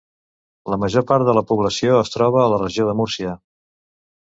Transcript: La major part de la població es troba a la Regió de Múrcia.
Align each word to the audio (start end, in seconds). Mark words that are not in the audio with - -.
La 0.73 0.79
major 0.83 1.05
part 1.11 1.29
de 1.29 1.37
la 1.39 1.45
població 1.53 2.01
es 2.07 2.13
troba 2.17 2.43
a 2.43 2.49
la 2.57 2.61
Regió 2.67 2.91
de 2.93 3.01
Múrcia. 3.03 3.41